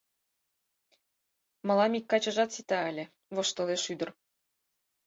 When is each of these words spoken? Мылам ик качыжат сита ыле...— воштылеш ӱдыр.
Мылам 1.67 1.93
ик 1.99 2.05
качыжат 2.11 2.49
сита 2.55 2.79
ыле...— 2.91 3.05
воштылеш 3.35 3.83
ӱдыр. 3.93 4.09